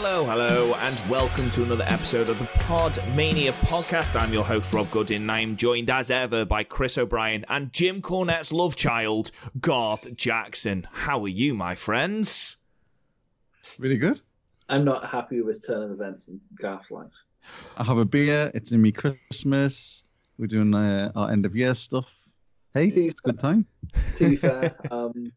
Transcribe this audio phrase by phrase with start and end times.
[0.00, 4.14] Hello, hello, hello, and welcome to another episode of the Pod Mania podcast.
[4.14, 8.00] I'm your host, Rob Goodwin, and I'm joined as ever by Chris O'Brien and Jim
[8.00, 10.86] Cornette's love child, Garth Jackson.
[10.92, 12.58] How are you, my friends?
[13.80, 14.20] Really good.
[14.68, 17.10] I'm not happy with turn of events in Garth's life.
[17.76, 18.52] I have a beer.
[18.54, 20.04] It's in me Christmas.
[20.38, 22.14] We're doing uh, our end of year stuff.
[22.72, 23.66] Hey, it's a good time.
[24.14, 25.32] To be fair, um,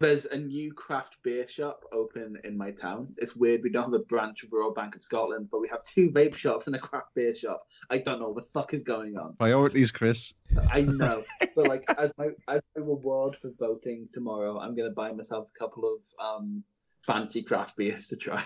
[0.00, 3.14] there's a new craft beer shop open in my town.
[3.18, 3.62] It's weird.
[3.62, 6.34] We don't have a branch of Royal Bank of Scotland, but we have two vape
[6.34, 7.60] shops and a craft beer shop.
[7.90, 9.36] I don't know what the fuck is going on.
[9.36, 10.34] Priorities, Chris.
[10.72, 11.22] I know,
[11.54, 15.58] but like as my as my reward for voting tomorrow, I'm gonna buy myself a
[15.58, 16.64] couple of um
[17.02, 18.42] fancy craft beers to try.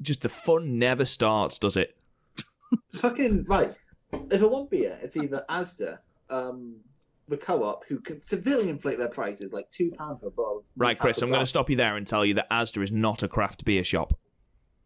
[0.00, 1.94] Just the fun never starts, does it?
[2.94, 3.74] Fucking right.
[4.30, 5.98] If I want beer, it's either Asda,
[6.30, 6.76] um,
[7.30, 10.64] the co-op, who can severely inflate their prices, like two pounds for a bottle.
[10.76, 13.22] Right, Chris, I'm going to stop you there and tell you that Asda is not
[13.22, 14.12] a craft beer shop.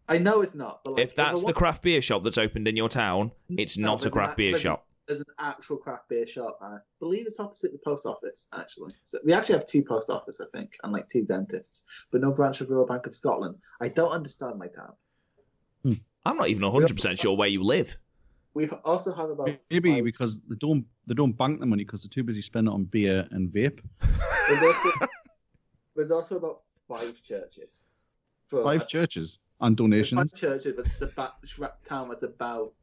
[0.06, 2.36] I know it's not, but like, if that's I the want- craft beer shop that's
[2.38, 4.86] opened in your town, it's No, not a craft an- beer there's an- shop.
[5.08, 6.58] There's an actual craft beer shop.
[6.62, 8.94] I believe it's opposite the post office, actually.
[9.04, 12.32] So we actually have two post office, I think, and like two dentists, but no
[12.32, 13.56] branch of Royal Bank of Scotland.
[13.80, 14.92] I don't understand my town.
[15.82, 15.90] Hmm.
[16.26, 17.98] I'm not even 100% sure where you live.
[18.54, 22.02] We also have about Maybe five- because they don't they don't bank the money because
[22.02, 23.80] they're too busy spending it on beer and vape.
[24.48, 24.92] There's also,
[25.96, 27.84] there's also about five churches.
[28.48, 30.32] For Five churches and donations.
[30.32, 32.74] Five churches, but it's about a town that's about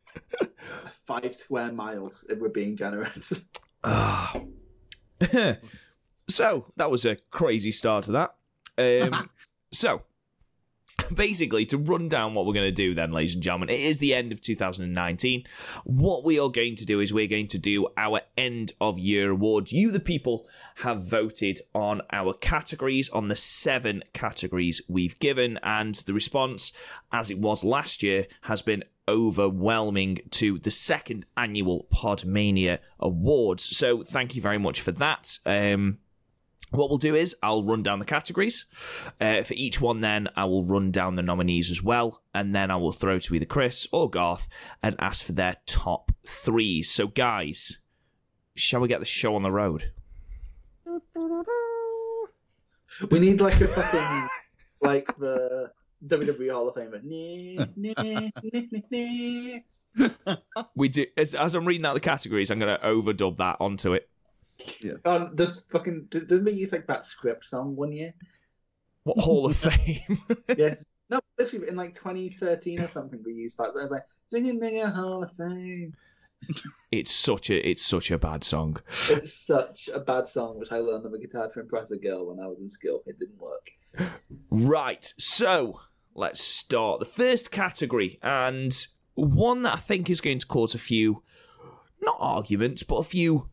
[1.06, 2.26] five square miles.
[2.30, 3.48] If we're being generous.
[3.84, 4.42] Ah.
[6.30, 8.36] so that was a crazy start to that.
[8.78, 9.30] Um,
[9.72, 10.02] so
[11.16, 14.00] basically, to run down what we're going to do, then, ladies and gentlemen, it is
[14.00, 15.44] the end of 2019.
[15.84, 19.32] What we are going to do is we're going to do our end of year
[19.32, 19.72] awards.
[19.72, 25.96] You, the people, have voted on our categories, on the seven categories we've given, and
[25.96, 26.72] the response,
[27.12, 33.64] as it was last year, has been overwhelming to the second annual Podmania Awards.
[33.76, 35.38] So thank you very much for that.
[35.46, 35.98] Um,
[36.72, 38.66] what we'll do is I'll run down the categories.
[39.20, 42.72] Uh, for each one, then I will run down the nominees as well, and then
[42.72, 44.48] I will throw to either Chris or Garth
[44.82, 46.90] and ask for their top threes.
[46.90, 47.80] So, guys,
[48.56, 49.92] shall we get the show on the road?
[53.10, 54.28] we need like a fucking
[54.82, 55.72] like the
[56.06, 57.02] WWE Hall of Famer.
[57.04, 58.30] Nah, nah, nah,
[59.98, 60.36] nah, nah.
[60.76, 62.50] We do as, as I'm reading out the categories.
[62.50, 64.10] I'm going to overdub that onto it.
[65.06, 68.14] Um, this fucking did- didn't we use like that script song one year?
[69.04, 70.20] What Hall of Fame?
[70.58, 70.86] Yes.
[71.10, 73.74] No, literally in like 2013 or something we used that.
[73.78, 75.94] I was like, singing nigga Hall of Fame.
[76.92, 78.78] it's such a it's such a bad song.
[79.10, 82.28] It's such a bad song, which I learned on the guitar to impress a girl
[82.28, 83.04] when I was in school.
[83.06, 83.72] It didn't work.
[84.50, 85.82] Right, so
[86.16, 88.76] let's start the first category, and
[89.14, 91.22] one that I think is going to cause a few,
[92.02, 93.44] not arguments, but a few he-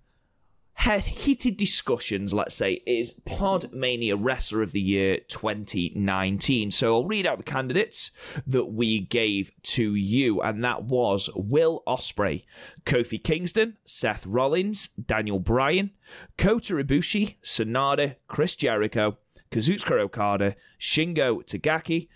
[0.86, 6.70] heated discussions, let's say, is Podmania Wrestler of the Year 2019.
[6.70, 8.10] So I'll read out the candidates
[8.46, 12.44] that we gave to you, and that was Will Ospreay,
[12.86, 15.90] Kofi Kingston, Seth Rollins, Daniel Bryan,
[16.36, 19.18] Kota Ibushi, Sanada, Chris Jericho,
[19.50, 22.08] Kazuchika Okada, Shingo Takagi,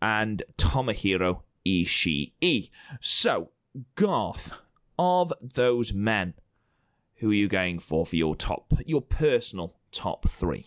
[0.00, 2.70] and Tomohiro Ishii.
[3.00, 3.50] So,
[3.94, 4.52] Garth,
[4.98, 6.34] of those men,
[7.16, 10.66] who are you going for for your top, your personal top three?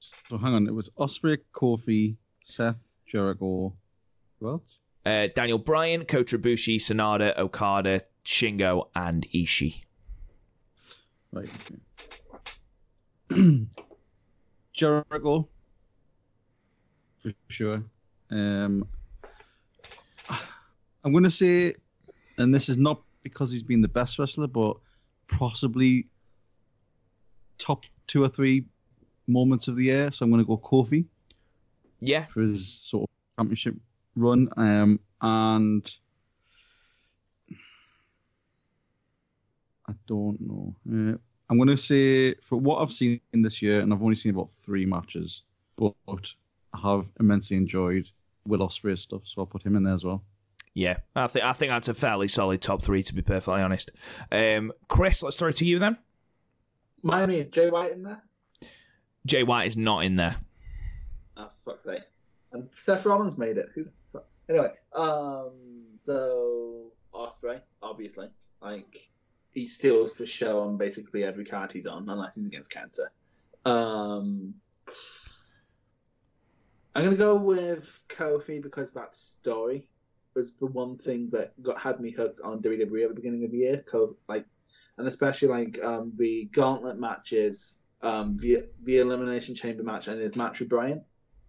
[0.00, 2.76] So hang on, it was Ospreay, Kofi, Seth,
[3.06, 3.74] Jericho.
[4.40, 4.78] Who else?
[5.04, 9.82] Uh, Daniel Bryan, Kota Ibushi, Sanada, Okada, Shingo, and Ishii.
[11.32, 11.70] Right.
[13.30, 13.66] Okay.
[14.72, 15.48] Jericho.
[17.22, 17.82] For sure.
[18.30, 18.86] Um,
[21.04, 21.74] I'm going to say,
[22.38, 24.76] and this is not because he's been the best wrestler, but
[25.32, 26.06] possibly
[27.58, 28.64] top two or three
[29.26, 30.12] moments of the year.
[30.12, 31.04] So I'm going to go Kofi
[32.00, 33.74] Yeah, for his sort of championship
[34.16, 34.48] run.
[34.56, 35.96] Um, and
[39.88, 40.74] I don't know.
[40.88, 41.16] Uh,
[41.50, 44.50] I'm going to say for what I've seen this year, and I've only seen about
[44.64, 45.42] three matches,
[45.76, 45.94] but
[46.72, 48.08] I have immensely enjoyed
[48.46, 50.24] Will Ospreay's stuff, so I'll put him in there as well.
[50.74, 50.98] Yeah.
[51.14, 53.90] I think I think that's a fairly solid top three, to be perfectly honest.
[54.30, 55.98] Um, Chris, let's throw it to you then.
[57.02, 58.22] Miami is Jay White in there.
[59.26, 60.36] Jay White is not in there.
[61.36, 62.02] Oh, fuck's sake.
[62.52, 63.68] And Seth Rollins made it.
[63.74, 64.26] Who the fuck?
[64.48, 65.52] Anyway, um,
[66.04, 68.28] so Ospreay, obviously,
[68.60, 69.08] like
[69.50, 73.10] he steals the show on basically every card he's on, unless he's against cancer.
[73.64, 74.54] Um,
[76.94, 79.86] I'm gonna go with Kofi because that story
[80.34, 83.50] was the one thing that got had me hooked on WWE at the beginning of
[83.50, 83.84] the year.
[84.28, 84.46] Like,
[84.98, 90.36] and especially like um, the gauntlet matches, um, the the elimination chamber match and his
[90.36, 91.04] match with Bryan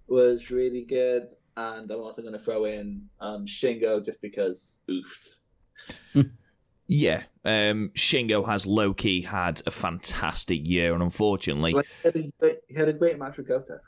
[0.07, 1.29] was really good.
[1.55, 6.31] And I'm also going to throw in um, Shingo just because oofed.
[6.87, 12.15] Yeah, um, Shingo has low key had a fantastic year, and unfortunately, Like, he, had
[12.15, 13.79] a he had a great match with Goto.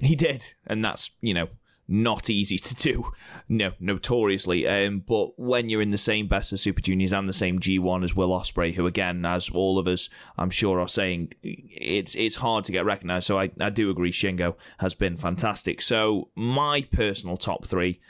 [0.00, 1.48] He did, and that's you know
[1.88, 3.12] not easy to do,
[3.48, 4.66] no, notoriously.
[4.66, 8.04] Um, but when you're in the same best of Super Juniors and the same G1
[8.04, 12.36] as Will Ospreay, who again, as all of us, I'm sure, are saying, it's it's
[12.36, 13.26] hard to get recognised.
[13.26, 15.80] So I, I do agree, Shingo has been fantastic.
[15.80, 18.00] So my personal top three,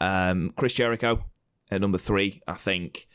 [0.00, 1.24] um, Chris Jericho
[1.70, 3.08] at number three, I think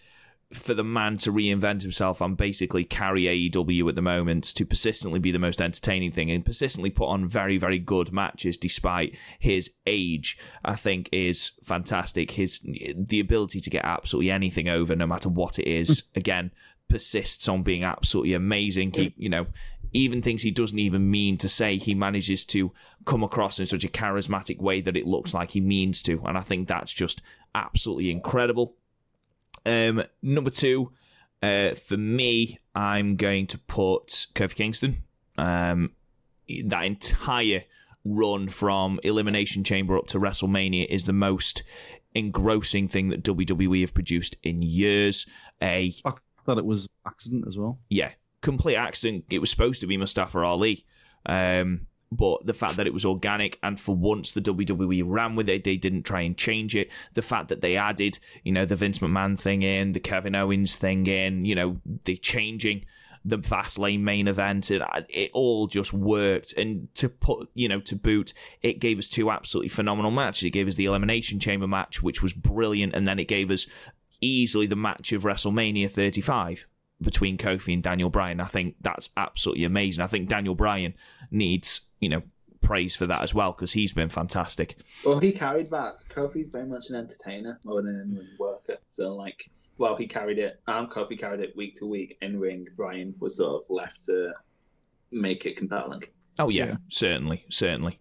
[0.54, 5.20] for the man to reinvent himself and basically carry AEW at the moment to persistently
[5.20, 9.72] be the most entertaining thing and persistently put on very, very good matches despite his
[9.88, 12.32] age, I think is fantastic.
[12.32, 16.52] His the ability to get absolutely anything over, no matter what it is, again,
[16.90, 18.92] persists on being absolutely amazing.
[18.94, 19.48] He, you know,
[19.94, 22.72] even things he doesn't even mean to say, he manages to
[23.06, 26.22] come across in such a charismatic way that it looks like he means to.
[26.26, 27.22] And I think that's just
[27.56, 28.76] absolutely incredible.
[29.66, 30.92] Um, number two,
[31.42, 35.04] uh, for me, I'm going to put Kofi Kingston.
[35.38, 35.92] Um,
[36.66, 37.64] that entire
[38.04, 41.64] run from Elimination Chamber up to WrestleMania is the most
[42.14, 45.26] engrossing thing that WWE have produced in years.
[45.62, 46.12] A I
[46.46, 47.80] thought it was accident as well.
[47.90, 48.12] yeah,
[48.42, 49.26] complete accident.
[49.30, 50.86] It was supposed to be Mustafa Ali.
[51.26, 55.48] Um, but the fact that it was organic and for once the WWE ran with
[55.48, 56.92] it, they didn't try and change it.
[57.14, 60.76] The fact that they added, you know, the Vince McMahon thing in, the Kevin Owens
[60.76, 62.86] thing in, you know, the changing
[63.24, 66.54] the Fastlane main event, it, it all just worked.
[66.54, 70.44] And to put, you know, to boot, it gave us two absolutely phenomenal matches.
[70.44, 73.68] It gave us the Elimination Chamber match, which was brilliant, and then it gave us
[74.22, 76.66] easily the match of WrestleMania 35
[77.02, 78.40] between Kofi and Daniel Bryan.
[78.40, 80.04] I think that's absolutely amazing.
[80.04, 80.94] I think Daniel Bryan
[81.32, 82.22] needs, you know,
[82.62, 84.78] praise for that as well because he's been fantastic.
[85.06, 85.96] Well, he carried that.
[86.10, 88.78] Kofi's very much an entertainer more than a worker.
[88.92, 90.60] So, like, well, he carried it.
[90.68, 92.68] Um, Kofi carried it week to week in ring.
[92.78, 94.34] Bryan was sort of left to
[95.12, 96.04] make it compelling.
[96.40, 96.76] Oh yeah, Yeah.
[96.90, 98.00] certainly, certainly.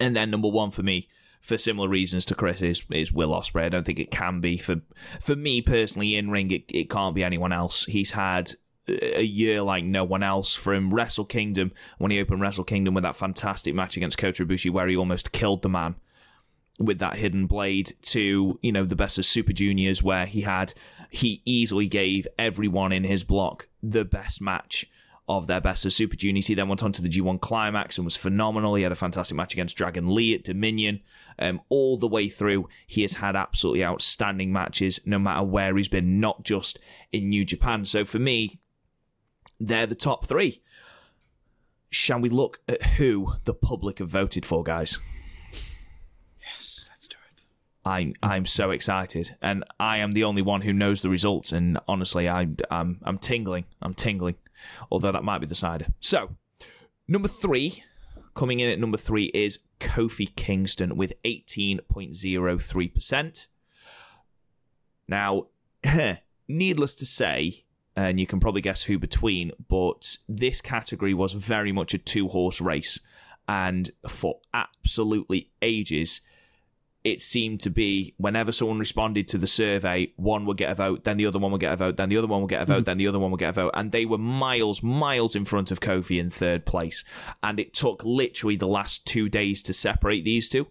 [0.00, 1.08] And then number one for me,
[1.40, 3.64] for similar reasons to Chris, is is Will Ospreay.
[3.64, 4.76] I don't think it can be for
[5.20, 6.50] for me personally in ring.
[6.50, 7.84] It it can't be anyone else.
[7.86, 8.52] He's had
[8.88, 13.04] a year like no one else from Wrestle Kingdom when he opened Wrestle Kingdom with
[13.04, 15.94] that fantastic match against Kota Ibushi where he almost killed the man
[16.78, 20.72] with that hidden blade to you know the best of Super Juniors where he had
[21.10, 24.90] he easily gave everyone in his block the best match
[25.30, 26.48] of their best of Super Juniors.
[26.48, 28.74] He then went on to the G1 Climax and was phenomenal.
[28.74, 31.00] He had a fantastic match against Dragon Lee at Dominion.
[31.38, 35.86] Um, all the way through, he has had absolutely outstanding matches no matter where he's
[35.86, 36.80] been, not just
[37.12, 37.84] in New Japan.
[37.84, 38.58] So for me,
[39.60, 40.62] they're the top three.
[41.90, 44.98] Shall we look at who the public have voted for, guys?
[45.52, 47.42] Yes, let's do it.
[47.88, 51.52] I'm I'm so excited, and I am the only one who knows the results.
[51.52, 53.64] And honestly, I I'm I'm tingling.
[53.82, 54.36] I'm tingling.
[54.90, 55.86] Although that might be the cider.
[56.00, 56.36] So,
[57.08, 57.84] number three,
[58.34, 63.46] coming in at number three is Kofi Kingston with eighteen point zero three percent.
[65.08, 65.46] Now,
[66.48, 67.64] needless to say,
[67.96, 72.28] and you can probably guess who between, but this category was very much a two
[72.28, 73.00] horse race,
[73.48, 76.20] and for absolutely ages
[77.02, 81.04] it seemed to be whenever someone responded to the survey, one would get a vote,
[81.04, 82.66] then the other one would get a vote, then the other one would get a
[82.66, 83.70] vote, then the other one would get a vote.
[83.74, 87.02] And they were miles, miles in front of Kofi in third place.
[87.42, 90.66] And it took literally the last two days to separate these two.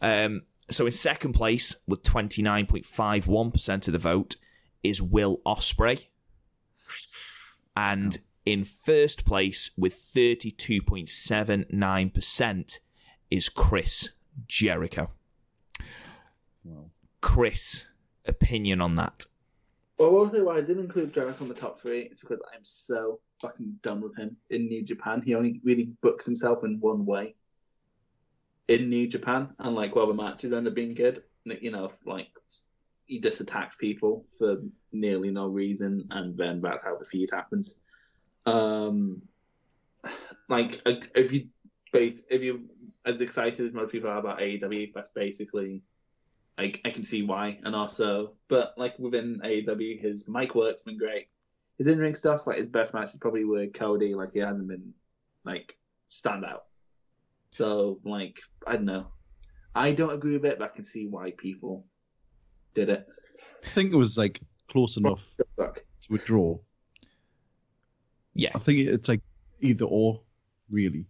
[0.00, 4.36] Um, so in second place, with 29.51% of the vote,
[4.82, 6.06] is Will Ospreay.
[7.76, 8.16] And
[8.46, 12.78] In first place with 32.79%
[13.28, 14.10] is Chris
[14.46, 15.10] Jericho.
[16.66, 16.90] Wow.
[17.20, 17.86] Chris,
[18.24, 19.24] opinion on that?
[19.98, 22.64] Well, one thing why I didn't include Jericho in the top three is because I'm
[22.64, 25.22] so fucking done with him in New Japan.
[25.22, 27.34] He only really books himself in one way
[28.68, 32.28] in New Japan, and like while the matches end up being good, you know, like
[33.06, 34.56] he just attacks people for
[34.92, 37.78] nearly no reason, and then that's how the feud happens.
[38.44, 39.22] Um,
[40.48, 41.48] like if you
[41.92, 42.68] base if you
[43.06, 45.82] as excited as most people are about AEW, that's basically
[46.58, 50.96] I, I can see why, and also, but like within AEW, his mic work's been
[50.96, 51.28] great.
[51.76, 54.14] His in ring stuff, like his best match is probably with Cody.
[54.14, 54.94] Like he hasn't been
[55.44, 55.76] like
[56.08, 56.64] stand out.
[57.52, 59.08] So like I don't know.
[59.74, 61.84] I don't agree with it, but I can see why people
[62.74, 63.06] did it.
[63.62, 65.22] I think it was like close enough
[65.56, 65.76] Fuck.
[65.76, 66.58] to withdraw.
[68.32, 69.20] Yeah, I think it's like
[69.60, 70.22] either or,
[70.70, 71.06] really.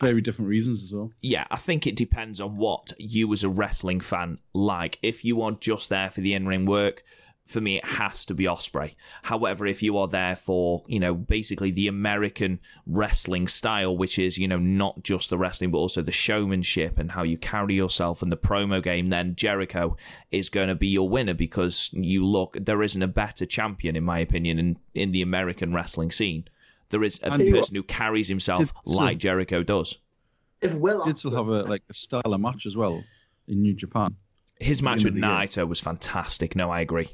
[0.00, 1.10] Very different reasons as well.
[1.20, 4.98] yeah, I think it depends on what you as a wrestling fan like.
[5.02, 7.04] If you are just there for the in-ring work,
[7.46, 8.94] for me it has to be Ospreay.
[9.22, 14.38] However, if you are there for, you know, basically the American wrestling style, which is,
[14.38, 18.22] you know, not just the wrestling but also the showmanship and how you carry yourself
[18.22, 19.96] and the promo game, then Jericho
[20.30, 24.04] is going to be your winner because you look there isn't a better champion in
[24.04, 26.48] my opinion in in the American wrestling scene.
[26.94, 29.98] There is a And you- person who carries himself Did- so- like Jericho does.
[30.62, 33.02] If Will Did still have a like a style of match as well
[33.48, 34.14] in New Japan.
[34.60, 35.28] His match with of the year.
[35.28, 36.54] Naito was fantastic.
[36.54, 37.08] No, I agree.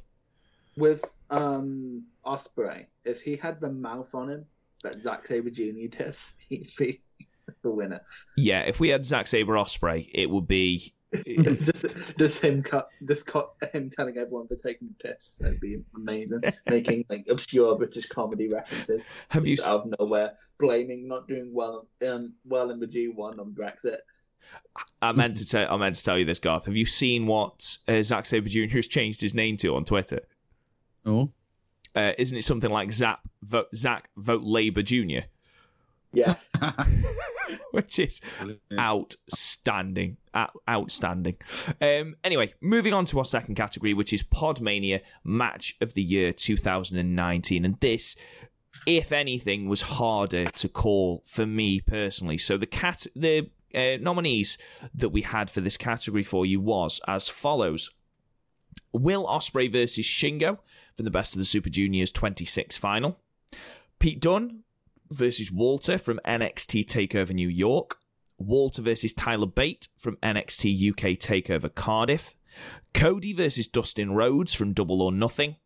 [0.77, 4.45] with um Ospreay, if he had the mouth on him
[4.83, 5.89] that Zack Sabre Jr.
[5.99, 7.01] does, he'd be
[7.63, 8.03] the winner.
[8.37, 10.93] Yeah, if we had Zack Sabre Ospreay, it would be.
[11.27, 15.37] just, just him cut, just cut him telling everyone they're taking the piss.
[15.41, 16.43] That'd be amazing.
[16.69, 19.57] Making like obscure British comedy references Have you?
[19.67, 23.99] out of nowhere, blaming not doing well, um, well in the G one on Brexit.
[25.03, 25.73] I meant to tell.
[25.73, 26.67] I meant to tell you this, Garth.
[26.67, 28.77] Have you seen what uh, Zack Sabre Jr.
[28.77, 30.21] has changed his name to on Twitter?
[31.07, 31.31] Oh,
[31.95, 35.21] Uh, isn't it something like Zap vote Zach vote Labour Jr.,
[36.13, 36.35] Yeah,
[37.71, 38.21] which is
[38.73, 41.37] outstanding, Out- outstanding.
[41.81, 46.33] Um, anyway, moving on to our second category, which is Podmania Match of the Year
[46.33, 48.17] 2019, and this,
[48.87, 52.39] if anything, was harder to call for me personally.
[52.39, 54.59] So the cat, the uh, nominees
[54.95, 57.91] that we had for this category for you was as follows:
[58.93, 60.59] Will Ospreay versus Shingo
[60.97, 63.19] for the Best of the Super Juniors 26 final.
[64.01, 64.65] Pete Dunne
[65.11, 67.99] versus Walter from NXT Takeover New York.
[68.39, 72.35] Walter versus Tyler Bate from NXT UK Takeover Cardiff.
[72.95, 75.57] Cody versus Dustin Rhodes from Double or Nothing.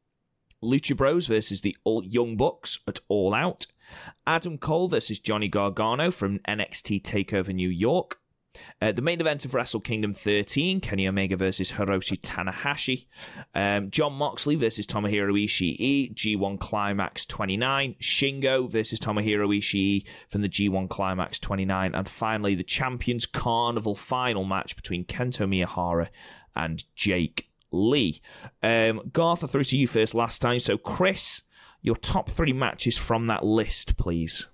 [0.62, 3.66] Lucha Bros versus the Young Bucks at All Out.
[4.26, 8.18] Adam Cole versus Johnny Gargano from NXT Takeover New York.
[8.80, 13.06] Uh, the main event of Wrestle Kingdom 13, Kenny Omega versus Hiroshi Tanahashi.
[13.54, 17.96] Um, Jon Moxley versus Tomohiro Ishii, G1 Climax 29.
[18.00, 21.94] Shingo versus Tomohiro Ishii from the G1 Climax 29.
[21.94, 26.08] And finally, the Champions Carnival final match between Kento Miyahara
[26.54, 28.22] and Jake Lee.
[28.62, 30.60] Um, Garth, I threw to you first last time.
[30.60, 31.42] So, Chris,
[31.82, 34.46] your top three matches from that list, please.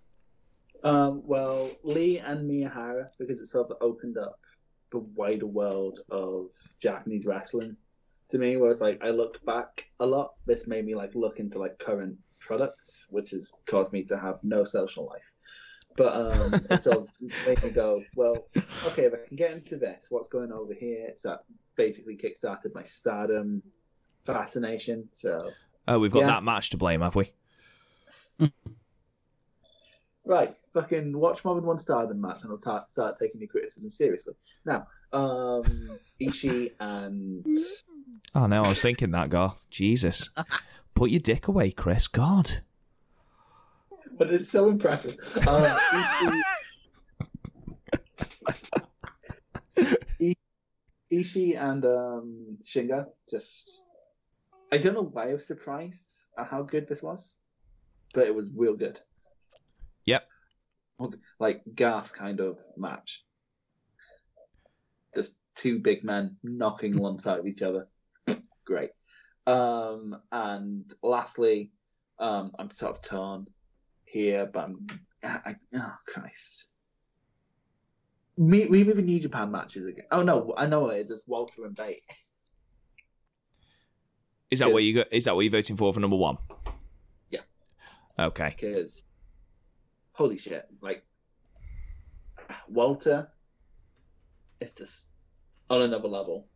[0.83, 4.39] Um, well, Lee and Miyahara, because it sort of opened up
[4.93, 6.47] the wider world of
[6.81, 7.77] Japanese wrestling
[8.31, 10.35] to me, where it's like I looked back a lot.
[10.47, 14.43] This made me like look into like current products, which has caused me to have
[14.43, 15.33] no social life.
[15.97, 17.13] But um, it sort of
[17.47, 18.47] made me go, well,
[18.87, 21.13] okay, if I can get into this, what's going over here?
[21.17, 21.45] So that
[21.77, 23.63] basically kickstarted my stardom
[24.25, 25.09] fascination.
[25.13, 25.53] So
[25.89, 26.27] Oh, we've got Yeah.
[26.29, 27.33] that match to blame, have we?
[30.25, 33.91] Right, fucking watch more than one Stardom match and I'll ta- start taking your criticism
[33.91, 34.35] seriously.
[34.65, 37.45] Now, um, Ishii and
[38.35, 39.65] Oh, no, I was thinking that, Garth.
[39.71, 40.29] Jesus.
[40.95, 42.07] Put your dick away, Chris.
[42.07, 42.59] God.
[44.19, 45.17] but it's so impressive.
[45.49, 46.43] Um, Ishii,
[49.79, 50.35] I-
[51.13, 53.85] Ishii and um, Shingo just.
[54.73, 56.09] I don't know why I was surprised
[56.39, 57.37] at how good this was,
[58.15, 59.01] but it was real good.
[61.39, 63.25] Like gas kind of match.
[65.15, 67.89] Just two big men knocking lumps out of each other.
[68.65, 68.91] Great.
[69.47, 71.73] Um, and lastly,
[72.19, 73.47] um, I'm sort of torn
[74.05, 74.87] here, but I'm.
[75.23, 76.69] I, oh Christ.
[78.39, 80.07] Me, we have New Japan matches again.
[80.11, 81.11] Oh no, I know it is.
[81.11, 81.97] It's Walter and Bate.
[84.51, 85.13] Is that what you got?
[85.13, 86.39] Is that what you're voting for for number one?
[87.31, 87.41] Yeah.
[88.19, 88.55] Okay.
[88.59, 89.05] because
[90.13, 91.05] holy shit, like
[92.69, 93.31] Walter
[94.61, 95.09] is just
[95.69, 96.47] on another level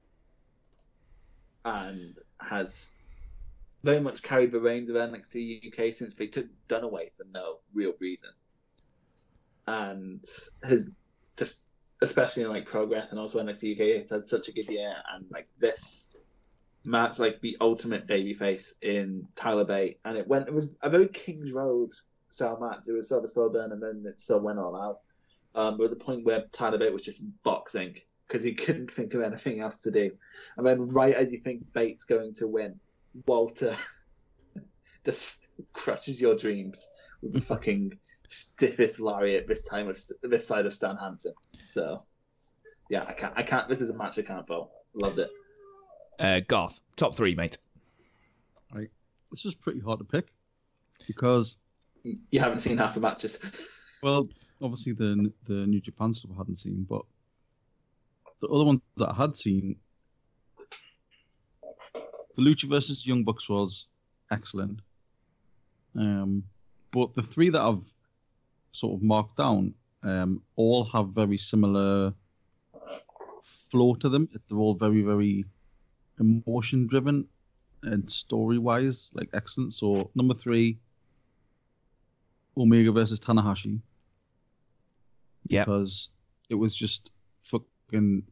[1.65, 2.93] and has
[3.83, 7.93] very much carried the reins of NXT UK since they took Dunaway for no real
[8.01, 8.31] reason,
[9.67, 10.25] and
[10.63, 10.89] has
[11.37, 11.63] just
[12.03, 15.27] especially in like progress and also NXT UK has had such a good year and
[15.31, 16.09] like this
[16.85, 19.99] match like the ultimate babyface in Tyler Bate.
[20.05, 21.93] and it went it was a very Kings Road
[22.35, 22.85] style match.
[22.87, 25.01] It was sort of a slow burn and then it still went all out.
[25.55, 29.15] Um, but at the point where Tyler Bate was just boxing because he couldn't think
[29.15, 30.13] of anything else to do.
[30.57, 32.81] And then right as you think Bate's going to win,
[33.27, 33.77] Walter
[35.05, 36.87] just crushes your dreams
[37.23, 37.99] with the fucking
[38.29, 41.35] stiffest lariat this time of this side of Stan Hansen.
[41.67, 42.03] So
[42.91, 44.73] yeah, I can't I can't this is a match I can't fault.
[44.95, 45.31] Loved it.
[46.19, 47.59] Uh, Garth, top three, mate.
[49.35, 50.29] This was pretty hard to pick
[51.09, 51.57] because,
[52.05, 53.39] You haven't seen half the matches.
[54.03, 54.29] well,
[54.63, 57.03] obviously the the New Japan stuff I hadn't seen, but
[58.41, 59.77] the other ones that I had seen,
[61.95, 63.87] the Lucha versus Young Bucks was
[64.31, 64.81] excellent.
[65.97, 66.45] Um,
[66.93, 67.85] but the three that I've
[68.73, 72.13] sort of marked down um, all have very similar
[73.71, 74.29] flow to them.
[74.49, 75.45] They're all very, very
[76.21, 77.27] emotion driven
[77.83, 79.75] and story wise, like excellent.
[79.75, 80.79] So number three,
[82.57, 83.81] Omega versus Tanahashi.
[85.49, 85.67] Yep.
[85.67, 86.11] Because
[86.49, 87.11] it was just
[87.43, 88.23] fucking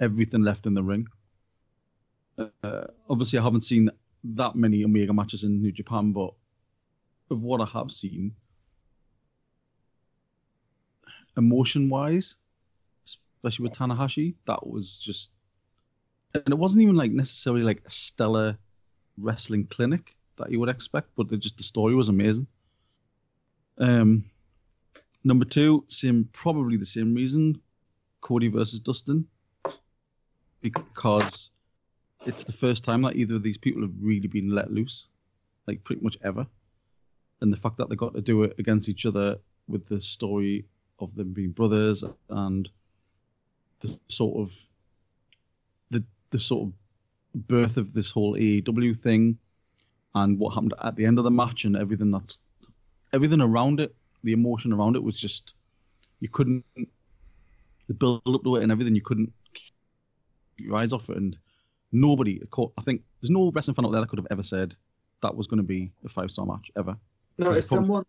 [0.00, 1.06] everything left in the ring.
[2.38, 3.90] Uh, obviously, I haven't seen
[4.24, 6.32] that many Omega matches in New Japan, but
[7.30, 8.32] of what I have seen,
[11.36, 12.36] emotion wise,
[13.06, 15.30] especially with Tanahashi, that was just.
[16.34, 18.58] And it wasn't even like necessarily like a stellar
[19.18, 22.46] wrestling clinic that you would expect, but just the story was amazing.
[23.78, 24.24] Um,
[25.24, 27.60] number two, same probably the same reason,
[28.20, 29.26] Cody versus Dustin,
[30.60, 31.50] because
[32.24, 35.06] it's the first time that either of these people have really been let loose,
[35.66, 36.46] like pretty much ever,
[37.40, 40.64] and the fact that they got to do it against each other with the story
[40.98, 42.68] of them being brothers and
[43.80, 44.56] the sort of
[45.90, 46.72] the the sort of
[47.46, 49.36] birth of this whole AEW thing
[50.14, 52.38] and what happened at the end of the match and everything that's
[53.16, 55.54] everything around it, the emotion around it was just
[56.20, 56.64] you couldn't
[57.88, 59.74] the build up to it and everything you couldn't keep
[60.58, 61.36] your eyes off it and
[61.92, 64.74] nobody caught I think there's no wrestling fan out there that could have ever said
[65.22, 66.96] that was going to be a five star match ever.
[67.38, 68.04] No, if someone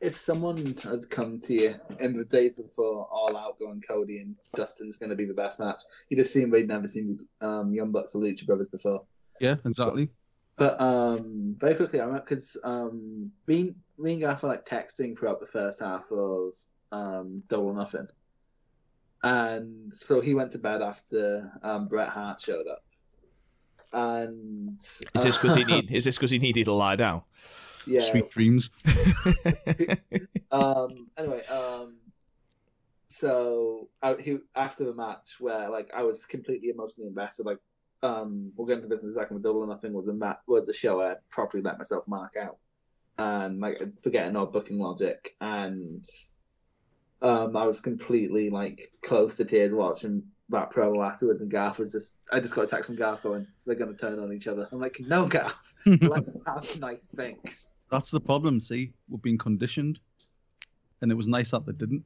[0.00, 4.34] if someone had come to you in the days before All Out going Cody and
[4.56, 8.14] Dustin's going to be the best match, you'd assume they'd never seen um, Young Bucks
[8.14, 9.04] or Lucha Brothers before.
[9.40, 10.08] Yeah, exactly.
[10.56, 15.18] But um, very quickly, I remember because um, me, me and Gaff were like texting
[15.18, 16.52] throughout the first half of
[16.92, 18.08] um, Double or Nothing,
[19.22, 22.84] and so he went to bed after um, Bret Hart showed up.
[23.94, 24.78] And
[25.14, 25.90] Is this because he need?
[25.90, 27.22] Is this because he needed to lie down?
[27.86, 28.70] yeah, Sweet dreams.
[30.52, 31.96] um anyway um
[33.08, 37.58] so I, he after the match where like i was completely emotionally invested like
[38.02, 40.40] um we'll get into this in a second but double or nothing was a mat
[40.46, 42.58] was a show i properly let myself mark out
[43.18, 46.04] and like forgetting all booking logic and
[47.20, 51.92] um i was completely like close to tears watching that promo afterwards and Garth was
[51.92, 54.68] just I just got a text from Garth going, They're gonna turn on each other.
[54.70, 55.74] I'm like, No Garth,
[56.46, 57.70] have nice things.
[57.90, 58.60] That's the problem.
[58.60, 59.98] See, we're being conditioned,
[61.00, 62.04] and it was nice that they didn't.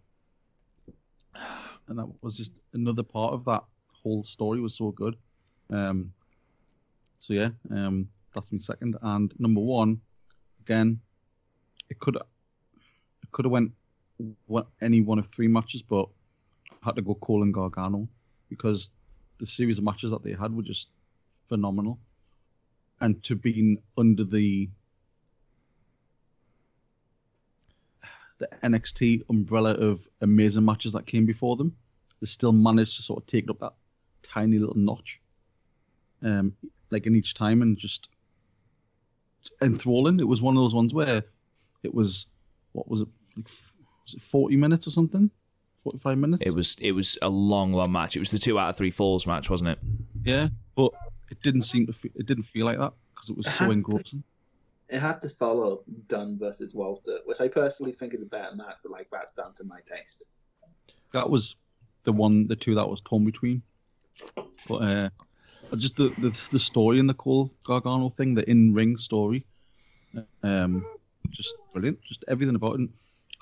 [1.88, 5.16] And that was just another part of that whole story was so good.
[5.70, 6.12] Um,
[7.20, 10.00] so yeah, um, that's my second and number one.
[10.60, 11.00] Again,
[11.90, 13.72] it could it could have went
[14.46, 16.08] what any one of three matches, but
[16.70, 18.08] I had to go Cole and Gargano
[18.48, 18.90] because
[19.38, 20.88] the series of matches that they had were just
[21.48, 21.98] phenomenal,
[23.00, 24.68] and to being under the
[28.38, 31.74] the NXT umbrella of amazing matches that came before them,
[32.20, 33.72] they still managed to sort of take up that
[34.22, 35.20] tiny little notch,
[36.26, 36.52] um,
[36.90, 38.08] like in each time, and just
[39.62, 40.20] enthralling.
[40.20, 41.22] It was one of those ones where
[41.82, 42.26] it was,
[42.72, 45.30] what was it, like, was it forty minutes or something,
[45.82, 46.42] forty five minutes?
[46.44, 48.16] It was it was a long, long match.
[48.16, 49.78] It was the two out of three falls match, wasn't it?
[50.24, 50.90] yeah, but
[51.30, 54.22] it didn't seem to, fe- it didn't feel like that because it was so engrossing.
[54.88, 58.76] it had to follow Dunne versus Walter, which I personally think is a better match,
[58.82, 60.24] but like that's down to my taste.
[61.12, 61.56] that was
[62.04, 63.62] the one, the two that was torn between.
[64.68, 65.08] But uh,
[65.76, 69.44] just the, the the story in the Cole Gargano thing, the in ring story,
[70.42, 70.84] um,
[71.30, 72.00] just brilliant.
[72.02, 72.88] Just everything about it.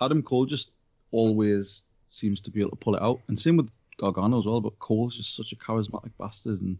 [0.00, 0.70] Adam Cole just
[1.10, 4.60] always seems to be able to pull it out, and same with Gargano as well.
[4.60, 6.78] But Cole's just such a charismatic bastard and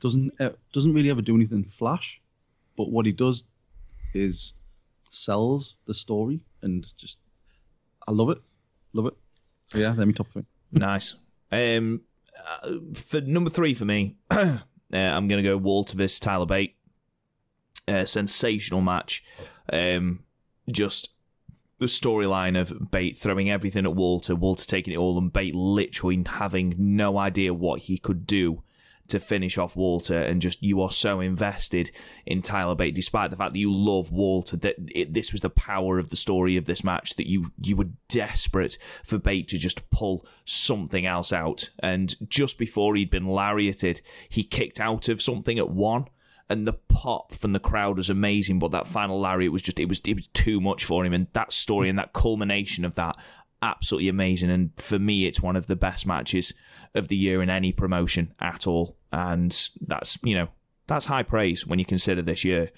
[0.00, 0.32] doesn't
[0.72, 2.20] doesn't really ever do anything flash,
[2.76, 3.44] but what he does
[4.14, 4.54] is
[5.10, 7.18] sells the story and just
[8.06, 8.38] I love it,
[8.92, 9.14] love it.
[9.74, 10.44] Yeah, they're my top three.
[10.72, 11.14] Nice.
[11.50, 12.15] Um, uh,
[12.94, 14.58] for number three for me, uh,
[14.92, 16.76] I'm going to go Walter versus Tyler Bate.
[17.88, 19.22] Uh, sensational match.
[19.72, 20.24] Um,
[20.70, 21.10] just
[21.78, 26.22] the storyline of Bate throwing everything at Walter, Walter taking it all, and Bate literally
[26.26, 28.62] having no idea what he could do
[29.08, 31.90] to finish off Walter, and just you are so invested
[32.24, 34.56] in Tyler Bate, despite the fact that you love Walter.
[34.56, 37.76] That it, this was the power of the story of this match that you you
[37.76, 43.28] were desperate for Bate to just pull something else out, and just before he'd been
[43.28, 46.06] lariated, he kicked out of something at one.
[46.48, 49.88] And the pop from the crowd was amazing, but that final lariat was just it
[49.88, 53.16] was it was too much for him, and that story and that culmination of that
[53.66, 54.50] absolutely amazing.
[54.50, 56.54] And for me, it's one of the best matches
[56.94, 58.96] of the year in any promotion at all.
[59.12, 60.48] And that's, you know,
[60.86, 62.70] that's high praise when you consider this year.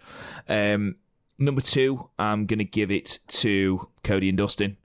[0.48, 0.96] Um,
[1.38, 4.78] number two, I'm going to give it to Cody and Dustin.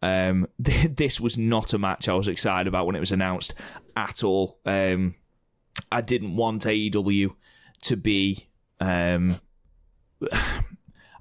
[0.00, 3.54] Um, this was not a match I was excited about when it was announced
[3.94, 4.58] at all.
[4.64, 5.14] Um,
[5.90, 7.34] I didn't want AEW
[7.82, 8.48] to be.
[8.80, 9.38] Um,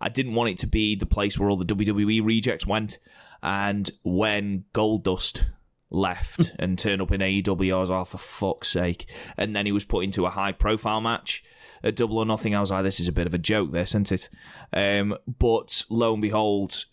[0.02, 2.98] I didn't want it to be the place where all the WWE rejects went.
[3.44, 5.44] And when Goldust
[5.90, 9.06] left and turned up in AEW, I was oh, for fuck's sake.
[9.38, 11.44] And then he was put into a high profile match
[11.84, 12.56] at Double or Nothing.
[12.56, 14.30] I was like, this is a bit of a joke, this, isn't it?
[14.74, 16.86] Um, but lo and behold,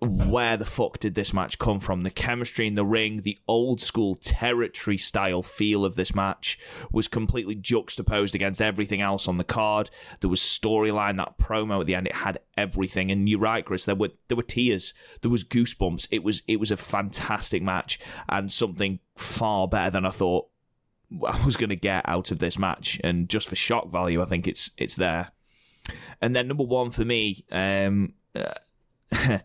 [0.00, 2.02] where the fuck did this match come from?
[2.02, 6.58] The chemistry in the ring, the old school territory style feel of this match
[6.92, 9.90] was completely juxtaposed against everything else on the card.
[10.20, 13.10] There was storyline, that promo at the end, it had everything.
[13.10, 16.08] And you're right, Chris, there were there were tears, there was goosebumps.
[16.10, 20.48] It was it was a fantastic match and something far better than I thought
[21.26, 23.00] I was going to get out of this match.
[23.02, 25.32] And just for shock value, I think it's it's there.
[26.20, 27.44] And then number one for me.
[27.50, 28.52] Um, uh,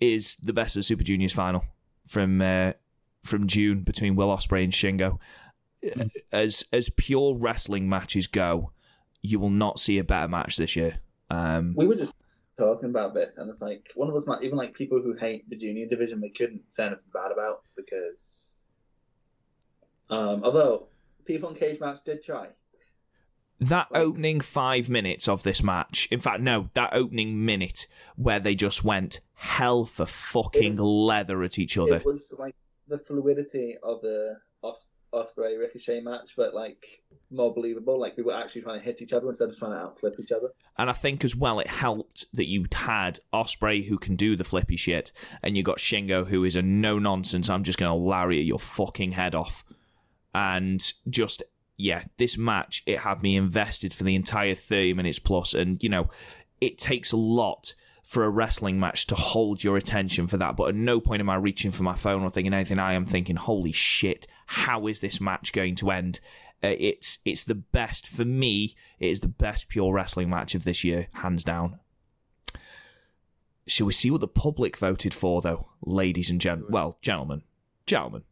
[0.00, 1.64] is the best of the Super Juniors final
[2.06, 2.72] from uh,
[3.24, 5.18] from June between Will Ospreay and Shingo.
[5.84, 6.10] Mm.
[6.32, 8.72] As as pure wrestling matches go,
[9.22, 10.98] you will not see a better match this year.
[11.30, 12.14] Um, we were just
[12.58, 15.56] talking about this, and it's like one of those even like people who hate the
[15.56, 18.58] junior division, they couldn't say anything bad about because,
[20.10, 20.88] um, although
[21.24, 22.48] people in cage match did try.
[23.60, 28.54] That opening five minutes of this match, in fact, no, that opening minute where they
[28.54, 31.96] just went hell for fucking was, leather at each other.
[31.96, 32.54] It was like
[32.86, 37.98] the fluidity of the Os- Ospreay Ricochet match, but like more believable.
[38.00, 40.32] Like we were actually trying to hit each other instead of trying to outflip each
[40.32, 40.50] other.
[40.76, 44.44] And I think as well, it helped that you had Ospreay who can do the
[44.44, 47.48] flippy shit, and you got Shingo who is a no nonsense.
[47.48, 49.64] I'm just going to lariat your fucking head off,
[50.34, 51.42] and just
[51.78, 55.88] yeah, this match, it had me invested for the entire 30 minutes plus, and you
[55.88, 56.10] know,
[56.60, 60.56] it takes a lot for a wrestling match to hold your attention for that.
[60.56, 62.78] But at no point am I reaching for my phone or thinking anything.
[62.78, 66.18] I am thinking, holy shit, how is this match going to end?
[66.64, 68.74] Uh, it's it's the best for me.
[68.98, 71.78] It is the best pure wrestling match of this year, hands down.
[73.68, 76.72] Shall we see what the public voted for, though, ladies and gentlemen?
[76.72, 77.42] Well, gentlemen,
[77.86, 78.22] gentlemen.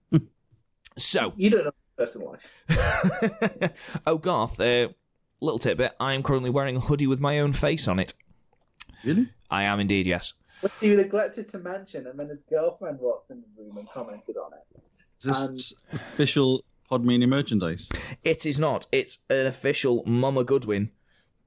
[0.99, 2.37] so you don't know personal
[2.69, 4.01] life.
[4.07, 4.89] oh, Garth, uh,
[5.41, 5.93] little tidbit.
[6.01, 8.15] I am currently wearing a hoodie with my own face on it.
[9.05, 9.29] Really?
[9.51, 10.35] I am indeed, yes.
[10.61, 14.37] What you neglected to mention, and then his girlfriend walked in the room and commented
[14.37, 14.83] on it.
[15.19, 16.01] Is this and...
[16.01, 17.91] official Podmania merchandise?
[18.25, 18.87] It is not.
[18.93, 20.91] It's an official Mama Goodwin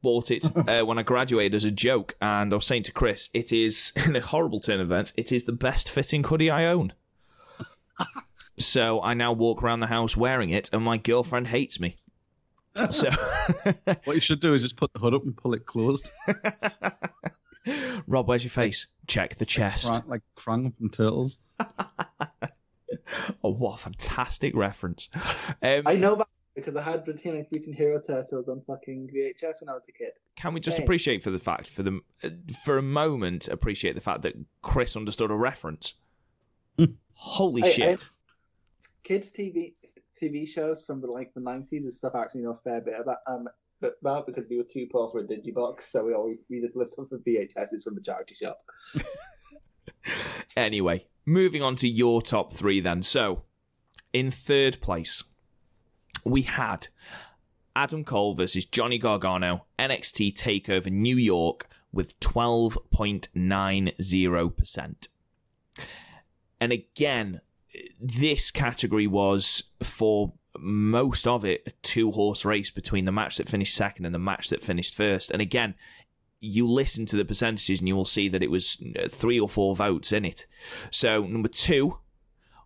[0.01, 3.29] bought it uh, when I graduated as a joke, and I was saying to Chris,
[3.33, 6.65] it is, in a horrible turn of events, it is the best fitting hoodie I
[6.65, 6.93] own.
[8.59, 11.97] So I now walk around the house wearing it, and my girlfriend hates me.
[12.91, 13.09] so
[14.03, 16.11] what you should do is just put the hood up and pull it closed.
[18.07, 18.87] Rob, where's your face?
[19.07, 19.91] Check the chest.
[19.91, 21.37] Krang, like Krang from Turtles.
[23.43, 25.09] oh, what a fantastic reference!
[25.61, 29.69] Um, I know that because I had Teenage Mutant Hero Turtles on fucking VHS when
[29.69, 30.11] I was a kid.
[30.35, 30.83] Can we just hey.
[30.83, 32.01] appreciate for the fact, for the
[32.65, 35.93] for a moment, appreciate the fact that Chris understood a reference?
[37.13, 38.09] Holy I, shit!
[38.09, 38.18] I,
[39.03, 39.73] kids TV
[40.21, 43.17] TV shows from the like the nineties is stuff actually know a fair bit about
[43.27, 43.47] um
[43.81, 46.91] about because we were too poor for a digibox, so we always we just lived
[46.91, 48.59] listened for VHSs from the charity shop.
[50.57, 53.01] anyway, moving on to your top three then.
[53.03, 53.43] So,
[54.11, 55.23] in third place,
[56.25, 56.87] we had
[57.75, 65.07] Adam Cole versus Johnny Gargano, NXT Takeover New York, with 12.90%.
[66.61, 67.39] And again,
[67.99, 73.49] this category was for most of it a two horse race between the match that
[73.49, 75.31] finished second and the match that finished first.
[75.31, 75.75] And again,
[76.39, 79.49] you listen to the percentages and you will see that it was uh, three or
[79.49, 80.47] four votes in it.
[80.89, 81.97] So, number two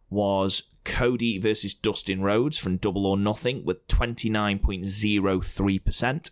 [0.09, 6.29] was Cody versus Dustin Rhodes from Double or Nothing with 29.03%.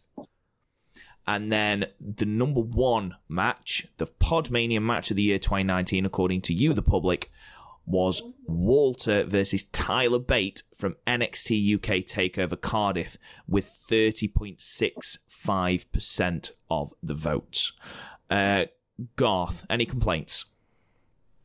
[1.27, 6.53] And then the number one match, the Podmania match of the year 2019, according to
[6.53, 7.31] you, the public,
[7.91, 17.73] was Walter versus Tyler Bate from NXT UK Takeover Cardiff with 30.65% of the votes.
[18.29, 18.65] Uh,
[19.15, 20.45] Garth, any complaints?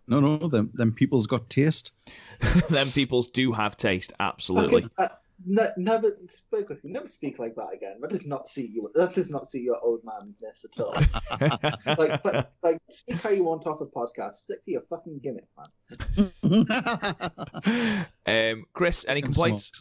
[0.09, 1.91] No, no, them, them people's got taste.
[2.69, 4.89] them peoples do have taste, absolutely.
[4.99, 5.13] Okay,
[5.45, 6.93] ne- never speak with you.
[6.93, 7.97] Never speak like that again.
[8.01, 8.91] That does not suit you.
[8.95, 10.95] That does not suit your old manness at all.
[11.99, 14.35] like, but, like, speak how you want off a podcast.
[14.37, 15.71] Stick to your fucking gimmick, man.
[18.27, 19.73] um, Chris, any complaints?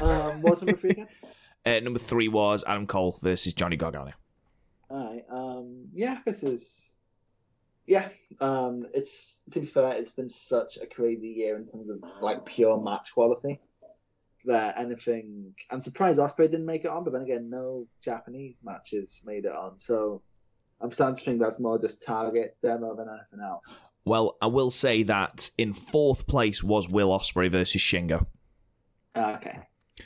[0.00, 1.08] Um, what's number three again?
[1.66, 4.12] Uh, number three was Adam Cole versus Johnny Gargano.
[4.90, 6.94] Alright, um, yeah, this is.
[7.86, 8.08] Yeah,
[8.40, 12.46] um, it's to be fair, it's been such a crazy year in terms of like
[12.46, 13.60] pure match quality.
[14.46, 19.20] That anything, I'm surprised Ospreay didn't make it on, but then again, no Japanese matches
[19.24, 19.78] made it on.
[19.78, 20.22] So
[20.80, 23.92] I'm starting to think that's more just target demo than anything else.
[24.06, 28.26] Well, I will say that in fourth place was Will Ospreay versus Shingo.
[29.16, 29.58] Okay.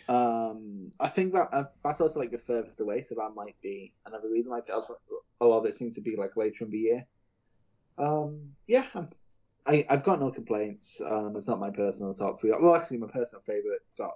[0.09, 3.95] Um, I think that uh, that's also like the furthest away, so that might be
[4.05, 4.51] another reason.
[4.51, 4.81] Like a
[5.41, 7.07] a lot of it seems to be like later in the year.
[7.97, 9.09] Um, yeah, I'm,
[9.67, 11.01] I I've got no complaints.
[11.01, 12.53] Um, it's not my personal top three.
[12.61, 14.15] Well, actually, my personal favorite got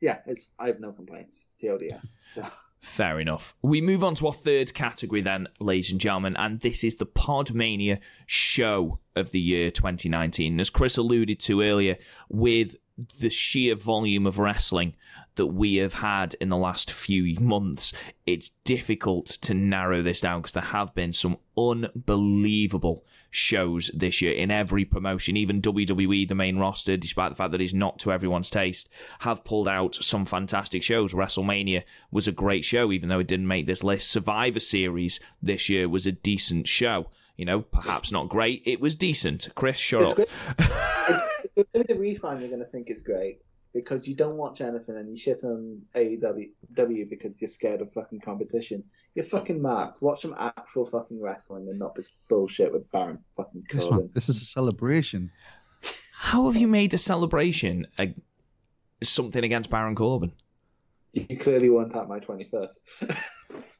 [0.00, 1.48] Yeah, it's I have no complaints.
[1.62, 2.00] TLDR.
[2.80, 3.54] Fair enough.
[3.62, 7.06] We move on to our third category then, ladies and gentlemen, and this is the
[7.06, 10.60] Podmania show of the year 2019.
[10.60, 11.96] As Chris alluded to earlier,
[12.28, 14.94] with the sheer volume of wrestling
[15.36, 17.92] that we have had in the last few months,
[18.24, 24.32] it's difficult to narrow this down because there have been some unbelievable shows this year
[24.32, 25.36] in every promotion.
[25.36, 28.88] Even WWE, the main roster, despite the fact that it's not to everyone's taste,
[29.20, 31.12] have pulled out some fantastic shows.
[31.12, 34.10] WrestleMania was a great show, even though it didn't make this list.
[34.10, 37.08] Survivor Series this year was a decent show.
[37.36, 38.62] You know, perhaps not great.
[38.64, 39.48] It was decent.
[39.56, 41.30] Chris, shut It's up.
[41.54, 41.66] great.
[41.74, 43.40] it's, it's the refund you're gonna think it's great
[43.72, 48.20] because you don't watch anything and you shit on AEW because you're scared of fucking
[48.20, 48.84] competition.
[49.16, 49.94] You're fucking mad.
[50.00, 53.98] Watch some actual fucking wrestling and not this bullshit with Baron fucking This Corbin.
[53.98, 55.30] one, this is a celebration.
[56.16, 58.14] How have you made a celebration a,
[59.02, 60.32] something against Baron Corbin?
[61.12, 62.80] You clearly weren't at my twenty first.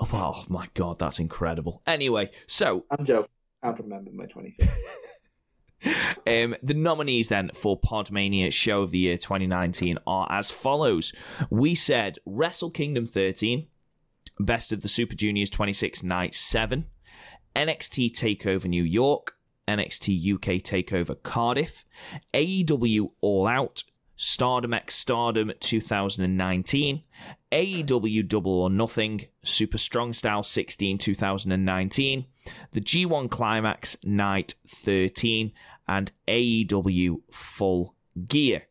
[0.00, 1.80] Oh my god, that's incredible.
[1.86, 3.28] Anyway, so I'm joking.
[3.62, 4.72] I don't remember my twenty first.
[6.26, 11.12] Um, the nominees then for Podmania Show of the Year 2019 are as follows.
[11.50, 13.66] We said Wrestle Kingdom 13,
[14.38, 16.86] Best of the Super Juniors 26 Night 7,
[17.56, 19.34] NXT TakeOver New York,
[19.68, 21.84] NXT UK TakeOver Cardiff,
[22.34, 23.82] AEW All Out,
[24.16, 27.02] Stardom X Stardom 2019,
[27.50, 32.26] AEW Double or Nothing, Super Strong Style 16 2019,
[32.70, 35.52] the G1 Climax Night 13,
[35.88, 37.94] and AEW Full
[38.26, 38.62] Gear.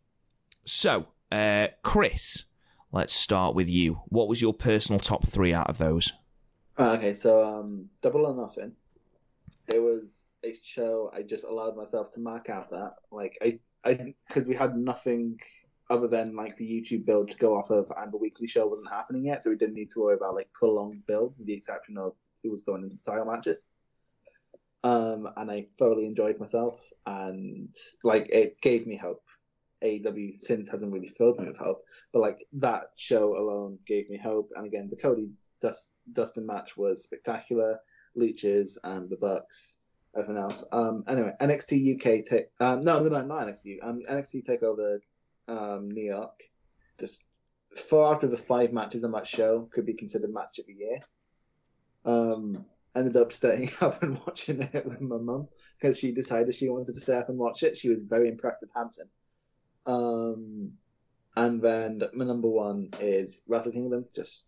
[0.65, 2.45] So, uh, Chris,
[2.91, 4.02] let's start with you.
[4.08, 6.13] What was your personal top three out of those?
[6.78, 8.74] Uh, okay, so um, Double or Nothing.
[9.67, 14.15] It was a show I just allowed myself to mark out that like I I
[14.28, 15.39] because we had nothing
[15.89, 18.89] other than like the YouTube build to go off of, and the weekly show wasn't
[18.89, 21.97] happening yet, so we didn't need to worry about like prolonged build, with the exception
[21.97, 23.65] of who was going into the title matches.
[24.84, 29.24] Um, and I thoroughly enjoyed myself, and like it gave me hope.
[29.84, 34.17] AEW since hasn't really filled me with hope, but like that show alone gave me
[34.17, 34.52] hope.
[34.56, 37.80] And again, the Cody Dust, Dustin match was spectacular.
[38.17, 39.78] Luchas and the Bucks,
[40.15, 40.63] everything else.
[40.72, 43.78] Um, anyway, NXT UK take um, no, no, no, not NXT.
[43.82, 45.02] Um, NXT take over
[45.48, 46.44] um, New York.
[47.00, 47.24] Just
[47.76, 50.74] four out of the five matches on that show could be considered match of the
[50.74, 51.00] year.
[52.06, 55.47] Um, ended up staying up and watching it with my mum
[55.80, 57.77] because she decided she wanted to stay up and watch it.
[57.77, 59.10] She was very impressed with Hanson.
[59.86, 60.71] Um,
[61.36, 64.06] and then my number one is Wrestle Kingdom.
[64.13, 64.47] Just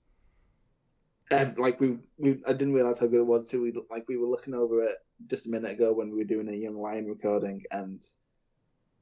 [1.57, 3.61] like we, we, I didn't realize how good it was too.
[3.61, 6.49] We like we were looking over it just a minute ago when we were doing
[6.49, 8.03] a Young Lion recording, and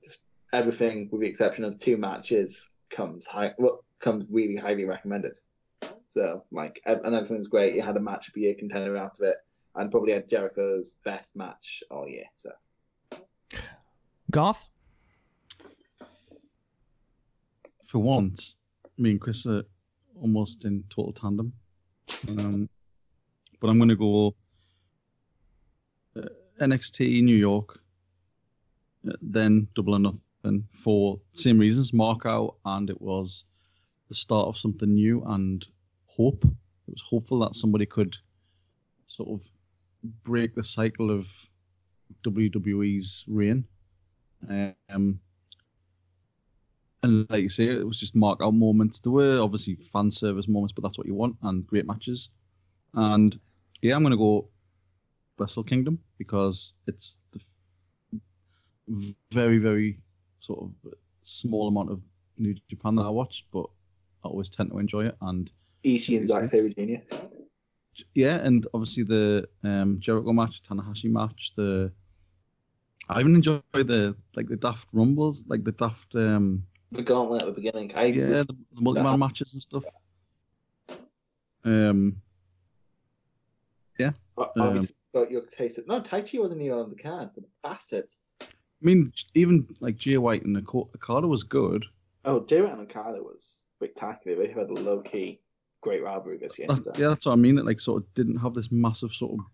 [0.04, 0.24] just
[0.54, 5.38] everything with the exception of two matches comes high, well, comes really highly recommended.
[6.12, 7.76] So like, ev- and everything's great.
[7.76, 9.38] You had a match of the year contender out of it,
[9.76, 12.26] and probably had Jericho's best match all year.
[12.38, 12.52] So
[14.30, 14.66] Garth?
[17.86, 18.56] For once,
[18.98, 19.64] me and Chris are
[20.22, 21.54] almost in total tandem.
[22.30, 22.70] Um,
[23.60, 24.36] but I'm going to go
[26.18, 26.30] uh,
[26.62, 27.80] NXT New York,
[29.10, 31.92] uh, then Double or Nothing for same reasons.
[31.92, 33.44] Mark out, and it was
[34.08, 35.66] the start of something new and
[36.22, 36.44] hope.
[36.44, 38.16] It was hopeful that somebody could
[39.08, 39.48] sort of
[40.24, 41.28] break the cycle of
[42.24, 43.66] WWE's reign.
[44.90, 45.20] Um,
[47.04, 49.00] and like you say, it was just mark out moments.
[49.00, 52.30] There were obviously fan service moments, but that's what you want, and great matches.
[52.94, 53.40] And
[53.82, 54.50] yeah, I'm going to go
[55.38, 57.40] Wrestle Kingdom because it's the
[59.32, 59.98] very, very
[60.40, 62.02] sort of small amount of
[62.38, 63.66] New Japan that I watched, but
[64.24, 65.16] I always tend to enjoy it.
[65.22, 65.50] And
[65.84, 67.04] Ishii and Zack Sabre Jr.
[68.14, 71.92] yeah, and obviously the um, Jericho match, Tanahashi match, the
[73.10, 77.48] I even enjoy the like the Daft Rumbles, like the Daft um The gauntlet at
[77.48, 77.92] the beginning.
[77.96, 79.84] I yeah, just, the, the multi-man matches and stuff.
[81.64, 82.22] Um,
[84.38, 85.88] obviously got your taste of.
[85.88, 87.30] No, Taichi wasn't even on the card.
[87.36, 88.22] The bastards.
[88.42, 88.46] I
[88.82, 91.86] mean, even like Jay White and Okada was good.
[92.26, 94.44] Oh, Jay White and Okada was spectacular.
[94.44, 95.42] They had a low key
[95.82, 96.68] great rivalry this year.
[96.68, 96.92] That- so.
[96.98, 97.58] yeah, that's what I mean.
[97.58, 99.46] It like sort of didn't have this massive sort of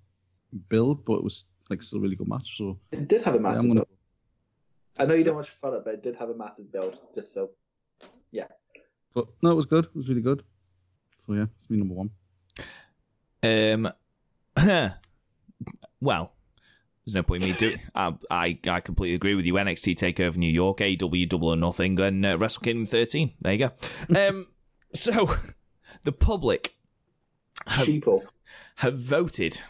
[0.70, 2.58] build, but it was like still a really good match.
[2.58, 3.80] So It did have a yeah, massive I'm gonna.
[3.82, 3.88] build.
[5.00, 6.98] I know you don't watch product, but it did have a massive build.
[7.16, 7.52] Just so
[8.32, 8.48] yeah.
[9.13, 9.86] But no, it was good.
[9.86, 10.44] It was really good.
[11.26, 12.10] So yeah, it's me number one.
[13.44, 13.92] Um,
[16.02, 16.32] well,
[17.06, 17.78] there's no point in me doing.
[17.96, 19.54] I, I I completely agree with you.
[19.54, 23.34] NXT Takeover New York, AEW Double or Nothing, and uh, Wrestle Kingdom 13.
[23.42, 24.28] There you go.
[24.28, 24.48] Um,
[24.94, 25.36] so
[26.03, 26.75] the public
[27.65, 28.23] have, sheeple.
[28.77, 29.62] have voted.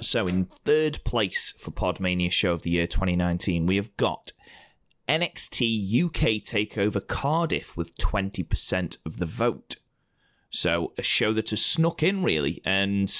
[0.00, 4.32] So in third place for Podmania Show of the Year 2019, we have got
[5.08, 9.76] NXT UK Takeover Cardiff with 20% of the vote.
[10.50, 13.12] So a show that has snuck in really, and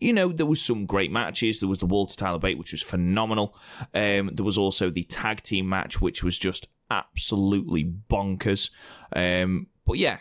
[0.00, 1.60] you know there was some great matches.
[1.60, 3.54] There was the Walter Tyler Bate, which was phenomenal.
[3.94, 8.70] Um, there was also the tag team match, which was just absolutely bonkers.
[9.14, 10.18] Um, but yeah,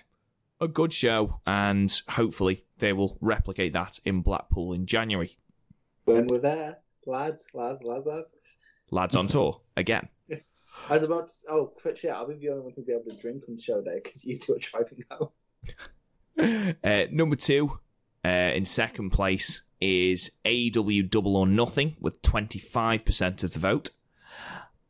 [0.62, 5.38] a good show, and hopefully they will replicate that in Blackpool in January.
[6.06, 8.28] When we're there, lads, lads, lads, lads.
[8.92, 10.08] Lads on tour again.
[10.90, 11.34] I was about to.
[11.50, 14.02] Oh, yeah, I'll be the only one who'll be able to drink on show day
[14.04, 15.30] because you two are driving home.
[16.42, 17.80] Uh, number two,
[18.24, 23.90] uh, in second place, is AEW Double or Nothing with 25% of the vote.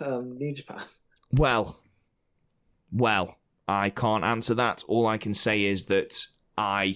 [0.00, 0.84] um, New Japan.
[1.32, 1.80] Well,
[2.92, 4.84] well, I can't answer that.
[4.86, 6.94] All I can say is that I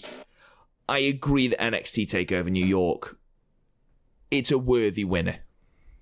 [0.88, 3.18] I agree that NXT Takeover New York
[4.30, 5.40] it's a worthy winner.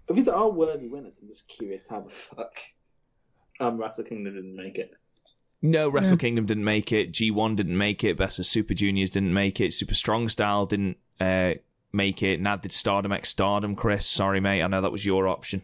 [0.09, 2.61] If these are all worthy winners, I'm just curious how the fuck
[3.63, 4.95] um, Wrestle Kingdom didn't make it.
[5.65, 7.13] No, Wrestle Kingdom didn't make it.
[7.13, 8.17] G1 didn't make it.
[8.17, 9.73] Best of Super Juniors didn't make it.
[9.73, 11.55] Super Strong Style didn't uh,
[11.93, 12.41] make it.
[12.41, 13.77] Nad did Stardom X Stardom.
[13.77, 15.63] Chris, sorry mate, I know that was your option.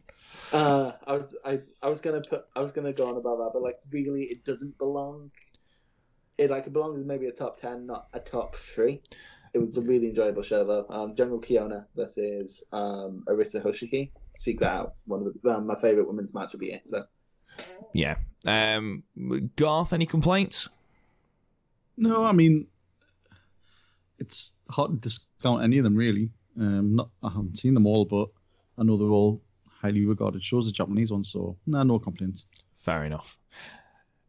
[0.52, 3.50] Uh, I was I, I was gonna put I was gonna go on about that,
[3.52, 5.30] but like really, it doesn't belong.
[6.38, 9.02] It like it belongs maybe a top ten, not a top three.
[9.52, 10.86] It was a really enjoyable show though.
[10.88, 14.10] Um, Jungle Kyona versus um, Arisa Hoshiki.
[14.38, 16.80] Secret out one of the, um, my favorite women's match of the year.
[16.86, 17.04] So
[17.92, 18.16] Yeah.
[18.46, 19.02] Um,
[19.56, 20.68] Garth, any complaints?
[21.96, 22.66] No, I mean,
[24.18, 26.30] it's hard to discount any of them really.
[26.58, 28.28] Um, not I haven't seen them all, but
[28.76, 31.30] I know they're all highly regarded shows, the Japanese ones.
[31.30, 32.44] So no, no complaints.
[32.80, 33.38] Fair enough.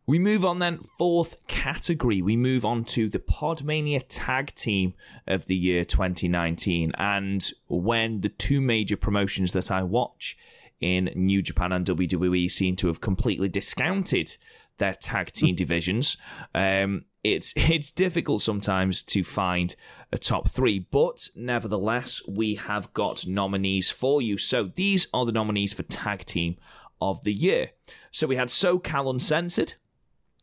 [0.09, 2.23] We move on then, fourth category.
[2.23, 4.95] We move on to the Podmania Tag Team
[5.27, 6.93] of the year 2019.
[6.97, 10.35] And when the two major promotions that I watch
[10.82, 14.38] in New Japan and WWE seem to have completely discounted
[14.77, 16.17] their tag team divisions,
[16.56, 19.75] um, it's it's difficult sometimes to find
[20.12, 24.38] a top three, but nevertheless, we have got nominees for you.
[24.38, 26.58] So these are the nominees for tag team
[27.00, 27.71] of the year.
[28.12, 29.73] So we had SoCal Uncensored,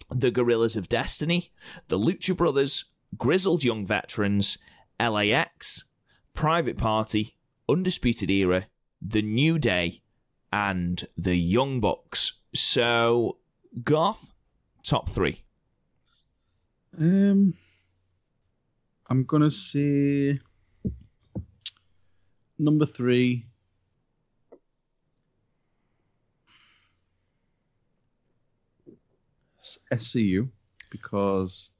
[0.09, 1.53] the Guerrillas of Destiny,
[1.89, 2.84] the Lucha Brothers,
[3.16, 4.59] Grizzled Young Veterans,
[5.01, 5.84] LAX,
[6.34, 7.37] Private Party,
[7.68, 8.66] Undisputed Era,
[9.03, 10.03] The New Day,
[10.57, 12.32] and the Young Bucks.
[12.54, 13.36] So,
[13.84, 14.32] Garth,
[14.82, 15.42] top three.
[16.98, 17.52] Um,
[19.11, 20.40] I'm gonna say
[22.59, 23.44] number three.
[29.92, 30.48] SCU
[30.90, 31.70] because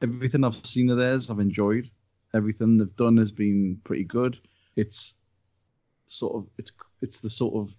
[0.00, 1.88] everything I've seen of theirs, I've enjoyed.
[2.34, 4.40] Everything they've done has been pretty good.
[4.74, 5.14] It's
[6.12, 7.74] sort of it's it's the sort of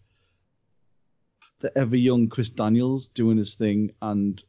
[1.59, 4.43] the ever young Chris Daniels doing his thing and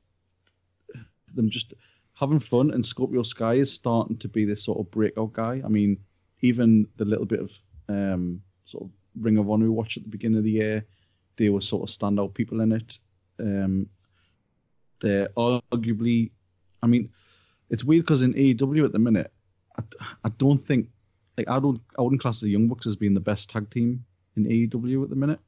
[1.34, 1.74] them just
[2.14, 2.70] having fun.
[2.70, 5.62] And Scorpio Sky is starting to be this sort of breakout guy.
[5.64, 5.98] I mean,
[6.40, 7.52] even the little bit of
[7.88, 10.84] um, sort of Ring of Honor we watched at the beginning of the year,
[11.36, 12.98] they were sort of standout people in it.
[13.38, 13.88] Um,
[15.00, 16.30] they're arguably,
[16.82, 17.10] I mean,
[17.70, 19.32] it's weird because in AEW at the minute,
[19.78, 19.82] I,
[20.24, 20.88] I don't think,
[21.36, 24.04] like, I don't, I wouldn't class the Young Bucks as being the best tag team
[24.36, 25.40] in AEW at the minute.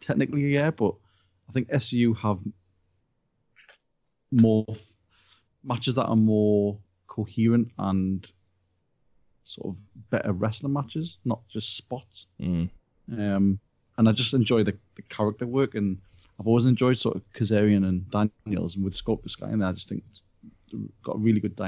[0.00, 0.94] Technically, yeah, but
[1.48, 2.38] I think SCU have
[4.30, 4.66] more
[5.62, 8.28] matches that are more coherent and
[9.44, 12.26] sort of better wrestling matches, not just spots.
[12.40, 12.70] Mm.
[13.12, 13.60] Um,
[13.98, 15.98] and I just enjoy the, the character work, and
[16.40, 19.72] I've always enjoyed sort of Kazarian and Daniels, and with Scorpio Sky in there, I
[19.72, 20.22] just think it's
[21.04, 21.54] got a really good